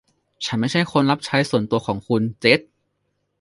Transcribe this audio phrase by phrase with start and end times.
[0.45, 2.59] ฉันไม่ใช่คนรับใช้ส่วนตัวของคุณเจค